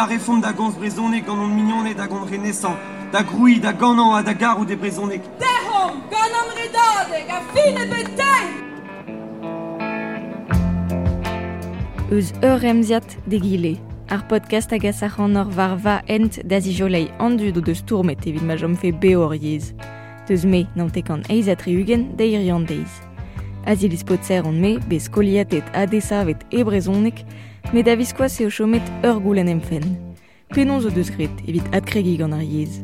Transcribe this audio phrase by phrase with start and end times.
[0.00, 2.76] derchel a refond da gons brezonek gant an mignonnet da gant renesan,
[3.12, 5.22] da groui, da ganan a da garou de brezonek.
[5.38, 7.80] Dehom, gant an redadeg, a fin e!
[12.10, 13.78] Eus ur emziat de gile.
[14.08, 18.42] Ar podcast hag asachan or var va ent da zijolei andu do deus tourmet evit
[18.42, 19.72] ma jom fe beor yez.
[20.26, 23.09] Deus me nantek an eiz atriugen da irian deiz.
[23.66, 27.24] Azilis potzer an me bez koliatet adesavet e brezonek,
[27.72, 29.84] met da viskoa se o chomet ur goulen emfen.
[30.54, 32.80] Penon zo deus gret evit adkregi gant ar yez.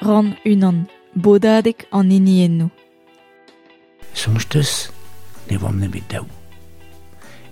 [0.00, 2.70] Ran unan, bodadek an eni enno.
[4.14, 4.46] Soms
[5.50, 6.26] ne vam ne bet daou.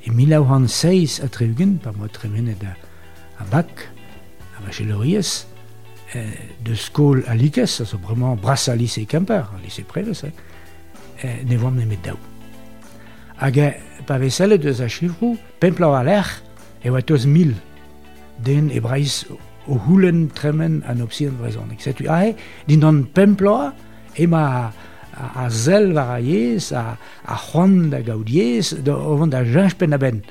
[0.06, 2.72] E milau han seiz a treugen, pa moa tremenet a,
[3.42, 3.88] a bak,
[4.56, 5.44] a vacheloriez,
[6.12, 10.32] de skol a likes, a bremañ bras a lise kemper, a lise preves, eh,
[11.22, 12.18] eh, ne voam nemet daou.
[13.38, 13.68] Hag e,
[14.06, 16.26] pa vesele deus a chivrou, pemplau a l'er,
[16.82, 17.54] e oa toz mil
[18.44, 19.26] den e braiz
[19.68, 21.72] o houlen tremen an opsien vrezon.
[21.74, 22.34] Ek setu ahe,
[22.66, 23.74] din an pemploa,
[24.16, 24.62] ema a,
[25.12, 29.76] a a zel var a yez, a, a c'hoan da gaudiez, da ovan da jenj
[29.76, 30.22] pen a ben.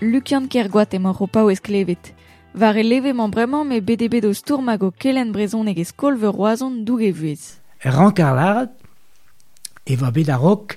[0.00, 2.14] Lukian kergoat emañ ropao esklevet.
[2.52, 6.26] Var e leve man bremañ me BDB do stourmag o kelen brezon ege skol ve
[6.26, 7.60] roazon doug e vuez.
[7.78, 8.72] E rank ar laret,
[9.86, 10.74] e va bet a rok,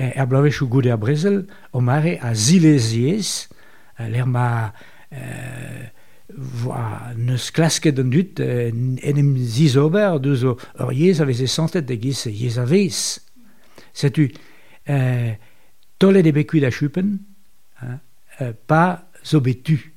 [0.00, 3.50] e, er blavechou goude a brezel, o mare a zilez yez,
[3.98, 4.72] e, l'er ma
[5.12, 5.92] e,
[6.64, 11.28] voa neus klasket an dut, e, en em ziz ober, deus o ur yez a
[11.28, 13.20] veze santet de giz yez a vez.
[13.92, 14.30] Setu,
[14.88, 14.98] e,
[16.00, 17.18] tolet e bekuit a chupen,
[17.84, 18.00] hein,
[18.40, 19.93] e, pa zo betu.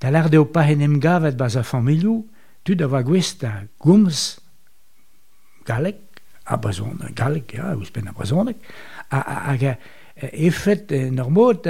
[0.00, 2.26] Da lar deo en em gavet baz a familiou,
[2.62, 4.38] tu da va gwest a gomz
[5.66, 8.56] galek, a bazon, galek, ja, ouz pen a bazonek,
[9.10, 9.76] hag a,
[10.32, 11.66] effet normot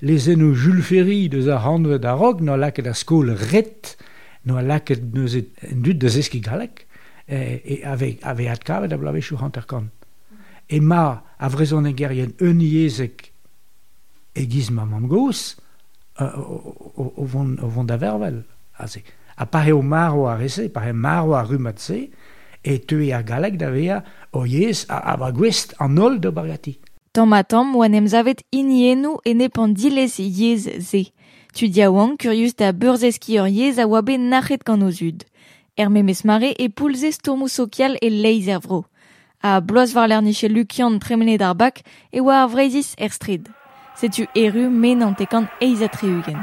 [0.00, 3.96] lezen Jules Ferry deus a handwe da rog, no laket a skol ret,
[4.44, 6.86] no laket neus et dut deus eski galek,
[7.26, 9.90] e ave, ave at kavet a blavechou hanter kan.
[10.68, 13.30] E ma a vrezon e gerien un yezek
[14.34, 15.56] e gizma mam gos,
[16.20, 16.26] Euh,
[16.96, 18.44] au, vent d'Avervel.
[19.36, 22.10] A pare o mar o arese, pare mar o arrumatse,
[22.64, 26.78] et tu a galek d'avea o yes a avagwest an ol de bargati.
[27.12, 31.06] Tamatam oanem zavet inienu e nepan diles yez ze.
[31.54, 35.24] Tu diawang curius da burzeskior yez a wabe naret kan o zud.
[35.76, 38.84] Erme mesmare e pulze stourmousokial e leizervro.
[39.42, 41.80] A bloaz varler niche lukian tremene darbak
[42.12, 43.48] e oa ar vreizis er strid.
[44.00, 46.38] Zet u eru menantekan eizatreugen.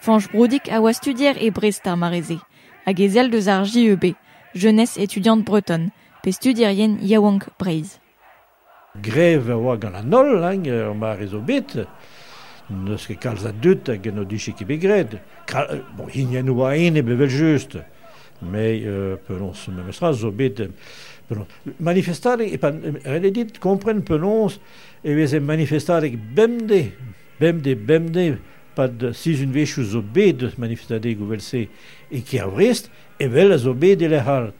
[0.00, 1.36] Fange Brodik a studier
[1.96, 2.38] mareze,
[2.86, 4.14] hag e zel deus ar JEB,
[4.54, 5.90] jeunesse étudiante bretonne,
[6.22, 7.98] pe studierien yaouank breiz.
[9.02, 10.94] Greve oa gant la nol, lang, hein, euh,
[11.40, 11.76] bet,
[12.70, 15.20] neus ket kalz a hag ki begred.
[15.52, 16.08] Euh, bon,
[16.48, 16.72] oa
[17.02, 17.76] bevel just,
[18.86, 20.64] euh, pelon se memestra zo bet,
[21.78, 24.58] Manifestarek, e redit, kompren penons,
[25.04, 26.90] e vez e manifestarek bemde,
[27.40, 28.24] bemde, bemde,
[28.74, 31.66] pad si un vechou zo bet manifestade gouvel se,
[32.10, 34.50] e ki a vrest, e vel a zo bet e le hal.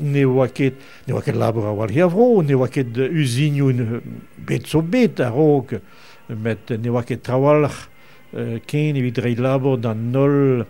[0.00, 4.00] Ne oa ket, ne oa ket labor a war hiavro, ne oa ket usinioun
[4.46, 5.74] bet zo bet a rog,
[6.30, 7.88] met ne oa ket trawalc'h,
[8.70, 10.64] ken evit rei labor dan nol,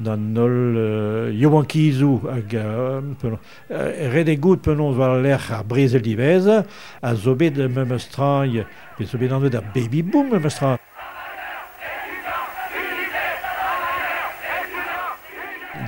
[0.00, 3.36] d'an nol euh, Yoankizu hag uh, uh,
[4.10, 8.64] rede gout penon war l'erch ar brezel divez a zo bet me mestrañ
[8.96, 10.78] pe zo bet an da baby boom me mestrañ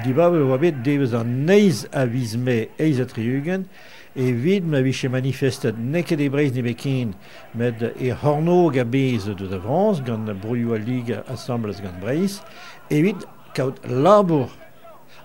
[0.05, 3.67] Diba oa bet devez an neiz a vizme eiz a triugen
[4.15, 7.15] vid ma vise manifestet neket e brez ne bekin
[7.55, 12.41] med e hornog a bez de da Vrans gant broioù a lig assembles gant brez
[12.89, 13.27] evit
[13.57, 14.51] kaout labour.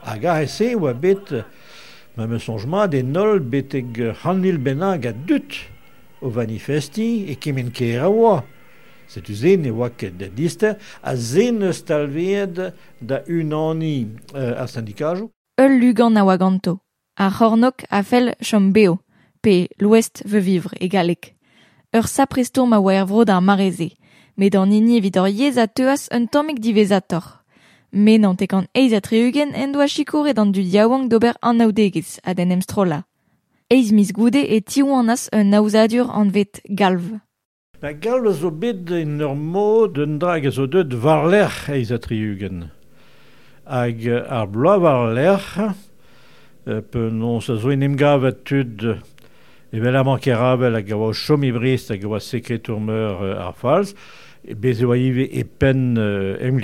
[0.08, 1.34] Hag a se oa bet,
[2.16, 5.60] ma me sonjma, de nol beteg hanil benag a dut
[6.22, 8.42] o vanifesti e kemen ke a oa.
[9.12, 12.62] Setu zen e oa ket da diste, a zen eus talved
[13.02, 15.30] da unani euh, a syndikajou.
[15.60, 16.80] Eul lugan a waganto,
[17.20, 19.02] a c'hornok a fel chom beo,
[19.44, 21.36] pe l'ouest veut vivre e galek.
[21.94, 23.92] Ur sapristom a oa er vro ar mareze,
[24.38, 27.41] met an ini evidor yez a teuas un tomik divezator.
[27.92, 32.20] menant e kan eiz a treugen en doa chikoret an du diawang d'ober an naudegez
[32.24, 33.04] a den emstrola.
[33.70, 37.20] Eiz mis goude e tiwanas un naouzadur an vet galv.
[37.82, 42.00] Da galv zo bet en ur mod un drag zo deud war lec'h eiz a
[42.00, 42.72] treugen.
[43.66, 45.74] Hag ar bloa war lec'h,
[46.66, 48.86] pe non sa zo en em gavet tud
[49.72, 53.96] evel a mankeravel hag a oa chomi brist hag a oa meur ar falz,
[54.44, 56.60] e bezo a ive e pen uh, em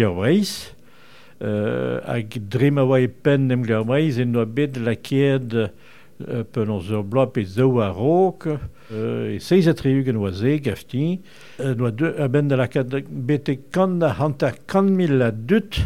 [1.38, 7.28] Euh, hag dremawai pen nem gawai zen noa bet lakied euh, pen on ur bloa
[7.30, 11.20] pe zeu a rok euh, e seiz a treugen oa ze gafti
[11.62, 15.78] noa de a ben da lakad bete kan da hanta kan mil la dut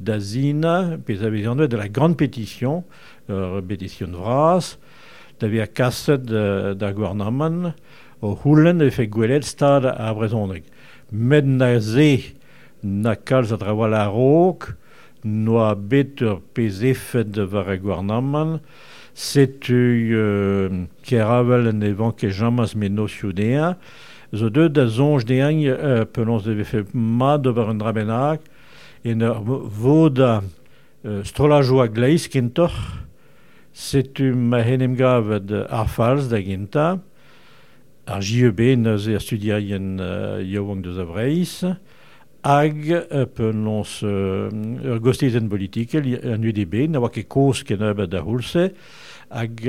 [0.00, 2.82] da zina pe za de la grande pétition
[3.68, 4.76] pétition vras
[5.38, 6.92] da via kasset da
[8.20, 10.64] o houlen efe gwelet stad a brezonreg.
[11.12, 12.34] Med na ze
[12.82, 14.74] na kalz a a rok,
[15.26, 18.60] noa betur pez efet da vare gwarnamman,
[19.14, 19.80] setu
[20.14, 21.26] euh, ker
[21.70, 23.74] en evan ket jamaz me nosioù dea,
[24.32, 28.40] zo deud da zonj deañ euh, pelons de vefe ma da var un drabenag,
[29.04, 30.42] en ur vo da
[31.04, 32.72] euh, strolajo a gleiz kentor,
[33.72, 36.98] setu ma henem gavet ar falz da genta,
[38.06, 41.64] ar JEB neuze ar studiaien euh, deus
[42.46, 44.46] hag uh, penons uh,
[44.86, 48.70] ur gostezen politikel an UDB, na oa ket koz ken ebet da houlse,
[49.34, 49.62] hag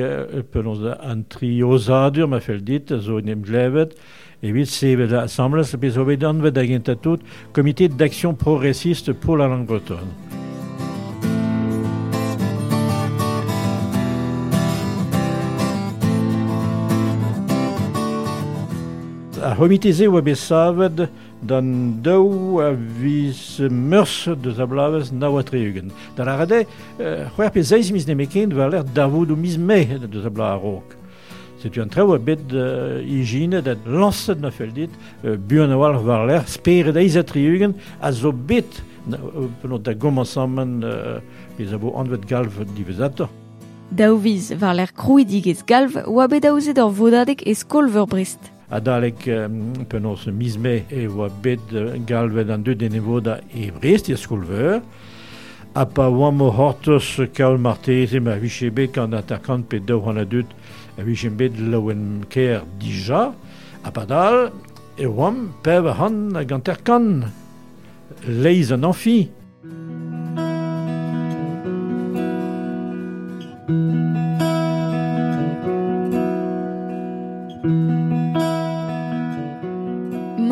[0.54, 3.98] penons an triozadur ma fel dit, zo en em glevet,
[4.46, 9.66] evit sevet assembles, bez ovet anvet da genta tout, comité d'action progressiste pour la langue
[9.66, 10.47] bretonne.
[19.44, 21.08] a homiteze oa bet savet
[21.42, 21.68] dan
[22.04, 25.92] daou a viz meurs deus a blavez na oa treugen.
[26.16, 26.66] Da la rade,
[27.00, 30.58] euh, c'hwer pe zeiz miz nemeken va l'air davout o miz me deus a blavez
[30.58, 30.98] a rok.
[31.62, 34.92] Setu an treo a bet euh, ijine dat lanset na fel dit
[35.26, 38.84] euh, buan a oal var l'air speret eiz a treugen a zo bet
[39.62, 41.18] penot da gomansamman euh,
[41.58, 43.30] pez a bo anvet galv divezator.
[43.92, 48.57] Daouviz var l'air krouidig ez galv oa bet daouzet ur vodadik ez kolver brist.
[48.72, 51.72] adalek um, penos mizme e oa bet
[52.08, 54.82] galvet an deud enevo da e brest e skolveur.
[55.76, 60.24] A pa oa mo hortos kaol martez e ma vichebe kan atakant pe daou an
[60.24, 60.48] a deud
[61.38, 63.34] bet laouen ker dija.
[63.84, 64.52] A pa dal
[64.98, 67.32] e oam pev a han a ganter kan
[68.26, 69.30] leiz an amphi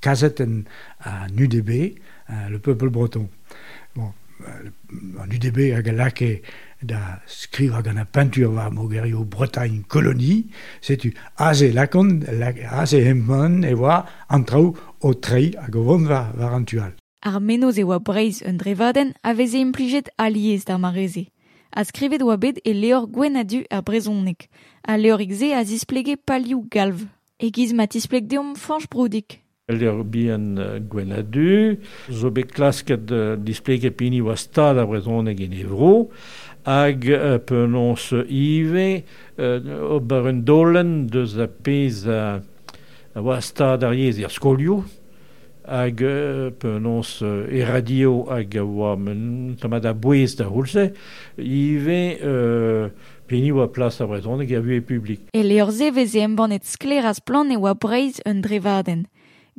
[0.00, 0.64] kazet en
[1.04, 1.96] a UDB,
[2.50, 3.28] le peuple breton.
[3.96, 4.12] Bon,
[5.20, 6.42] en UDB a galake
[6.82, 10.46] da skriv hag an a pentur war mogerio Bretagne colonie,
[10.80, 16.08] setu aze lakon, la, aze hemman e oa an trao o trei hag o vont
[16.08, 16.92] war, war an tual.
[17.22, 21.28] Ar menoz e oa breiz un drevaden a veze implijet aliez d'ar mareze.
[21.70, 24.48] A skrivet oa bet e leor gwenadu ar brezonnek,
[24.82, 27.04] a leorik ze a zisplege palioù galv.
[27.40, 29.39] Egiz ma tispleg deom fanch broudik.
[29.70, 30.58] Ler bihan
[30.90, 31.78] gwenadu
[32.10, 36.08] zo bet klasket uh, displeget pini oa stad a brezhoneg en evro,
[36.66, 39.02] hag uh, penons ive,
[39.38, 39.58] uh,
[39.96, 42.40] ober un dolen deus a pez a
[43.20, 44.80] oa stad ar yez er skolio,
[45.70, 46.02] hag
[46.58, 48.96] penons e radio hag oa
[49.60, 50.90] tamad a bouez da houlse,
[51.38, 52.00] ive
[53.30, 55.30] peni oa plas a brezhoneg a vue publik.
[55.30, 59.06] E leorze veze embanet skler as plan e oa breiz un drevaden.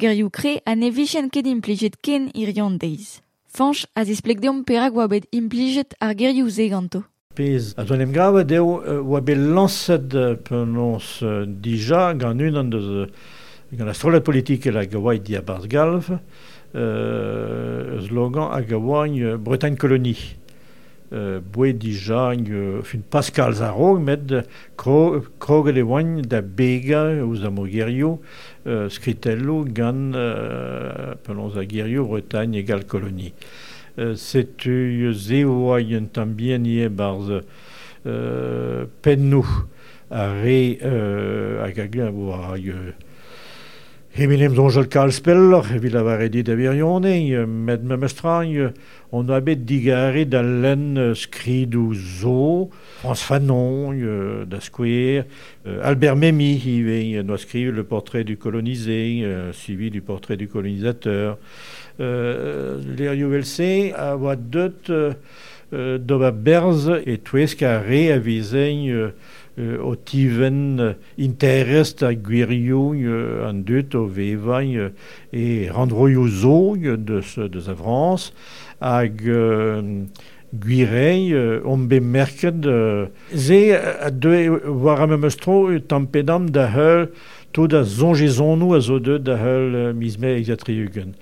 [0.01, 3.21] gerioù kre a ne vichen ket implijet ken ir yon deiz.
[3.47, 7.03] Fanch a zesplek deom perak oa bet implijet ar gerioù ze ganto.
[7.35, 10.11] Pez a zonem gavet eo oa bet lancet
[10.47, 11.21] penons
[11.63, 13.07] dija gant un an deus
[13.71, 16.11] gant la strolet politik e la gawai di a Bars Galv,
[16.75, 20.41] euh, slogan a gawai Bretagne colonie.
[21.13, 24.43] euh, boe dija euh, fin Pascal Zarog met euh,
[24.77, 28.19] kro, krogel e oan da bega ouz da mogerio
[28.67, 33.33] Euh, Scritello, Gann, euh, appelons à Guerriot, Bretagne, égale colonie.
[33.97, 37.41] Euh, Setu zeoaien tambienie barz
[39.01, 39.43] pennu
[40.09, 40.77] a re
[41.61, 42.11] a gaglin
[44.11, 48.73] oa Heminem zonjel kalspellor, evit a vare dit a virionne, med me mestrang,
[49.11, 55.23] on a bet digare da len skridou zo, France Fanon, euh, da skouer,
[55.65, 61.37] euh, Albert Memmi, vient nous écrire le portrait du colonisé, suivi du portrait du colonisateur.
[62.01, 64.73] Euh, L'Erio VLC a voit deux
[65.73, 69.11] euh, doba berz et tuesca re a visein euh,
[69.59, 74.89] euh, o tiven euh, interest a gwirioù euh, an dut o vevañ euh,
[75.33, 78.31] e randroioù zo deus, deus avrans
[78.79, 80.05] hag euh,
[80.53, 87.07] gwirei euh, on bet merket euh, ze a deue war am eustro tampedam da heul
[87.51, 91.15] to da zongezonou a zo deut da heul euh, mizme exatriugen.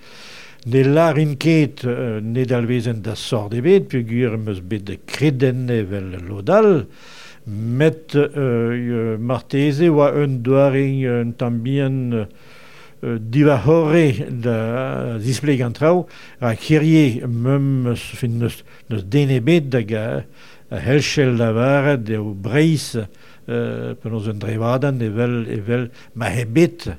[0.65, 4.97] ne lar in ket euh, ne dalvezen da sort ebet, pe gwir meus bet de
[5.07, 6.83] kreden evel lodal,
[7.45, 12.25] met euh, marteze oa un doaring un tambien
[13.03, 16.07] euh, diva horre da zispleg an trao
[16.41, 20.05] a kirie mem fin neus, neus denebet da ga
[20.69, 26.91] a helchel da vare de o breiz euh, penaos un drevadan evel, evel ma hebet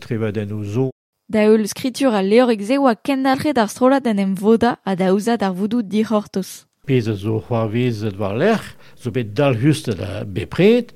[0.00, 0.90] trevaden o zo
[1.26, 5.42] Da eul skritur a leorek egze oa kendalre d'ar strola den em voda a daouzad
[5.42, 6.65] ar voudou dihortoz.
[6.86, 10.94] pezh zo c'hoarvezet war lec'h, zo bet dal just da bepret,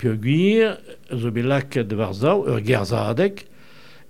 [0.00, 0.78] pio gwir
[1.10, 3.44] zo bet laket war zao ur gerzadek,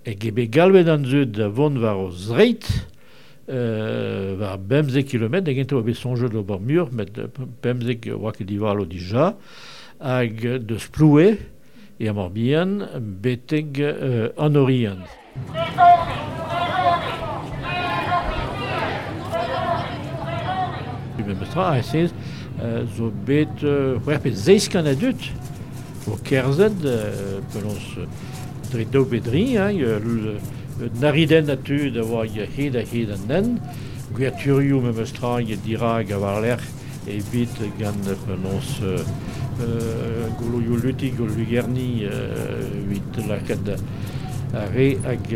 [0.04, 2.66] e gebe galvet an zud da vont war o zreit,
[3.48, 7.14] euh, war bemze kilomet, da gento bet sonjet lo bar mur, met
[7.62, 9.34] bemze oa ket divalo dija,
[10.00, 11.36] hag deus ploue,
[12.00, 12.80] e a morbihan,
[13.20, 15.04] beteg euh, an orien.
[21.40, 22.10] betra a sez
[22.96, 25.30] zo bet c'hwerpet zeiskan a dut
[26.06, 26.80] o kerzed
[27.52, 27.86] pelons
[28.70, 29.44] dre dao bedri
[31.00, 33.58] nariden a tu da oa hed a hed an den
[34.12, 36.60] gwerturioù me mestra ya dira a war l'er
[37.06, 38.80] e bit gant pelons
[40.38, 42.08] golo yo luti golo lugerni
[42.88, 43.78] vit lakad
[44.52, 45.26] a re hag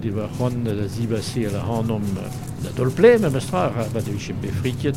[0.00, 2.04] devar c'hoant da zibase a la hanom
[2.62, 4.96] da dolple, me mestra a rabat e be befriket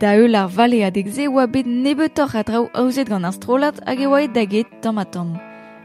[0.00, 4.26] daeul ar valeadek-se oa bet nebetor a draou aouzet gant ar strolat hag e oa
[4.26, 5.34] daget tam a tam.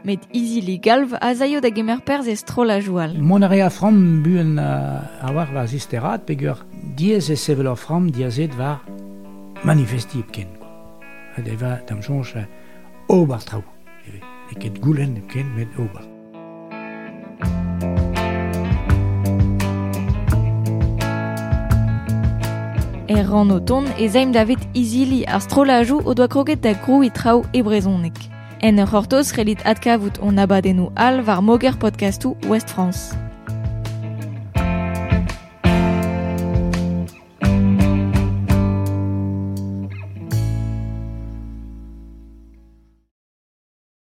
[0.04, 3.16] Met izili galv a zaio da gemer perz e strola joal.
[3.18, 6.64] Mon a rea fram buen uh, a war war zisterat peogwir
[6.96, 8.80] diez e sevel ar fram diazet war
[9.64, 10.50] manifesti epken.
[11.36, 12.46] Ad deva dam jonch uh,
[13.08, 13.42] obar.
[14.52, 16.13] Eket goulen epken met ober.
[23.14, 27.04] E ran o ton e zaim davet izili ar strolajou o doa kroget da grou
[27.04, 28.18] e trao e brezonek.
[28.60, 33.14] En ur c'hortoz relit adkavout on abadennou al var moger podcastou West France.